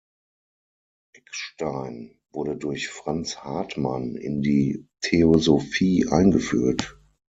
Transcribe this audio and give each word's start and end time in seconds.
Eckstein 1.15 2.17
wurde 2.33 2.57
durch 2.57 2.87
Franz 2.89 3.35
Hartmann 3.37 4.15
in 4.15 4.41
die 4.41 4.87
Theosophie 5.01 6.07
eingeführt. 6.09 6.99